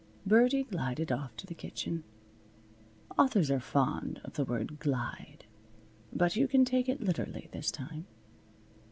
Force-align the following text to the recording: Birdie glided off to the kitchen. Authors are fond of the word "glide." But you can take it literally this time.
Birdie 0.25 0.63
glided 0.63 1.11
off 1.11 1.37
to 1.37 1.45
the 1.45 1.53
kitchen. 1.53 2.03
Authors 3.19 3.51
are 3.51 3.59
fond 3.59 4.19
of 4.23 4.33
the 4.33 4.43
word 4.43 4.79
"glide." 4.79 5.45
But 6.11 6.35
you 6.35 6.47
can 6.47 6.65
take 6.65 6.89
it 6.89 7.01
literally 7.03 7.49
this 7.51 7.69
time. 7.69 8.07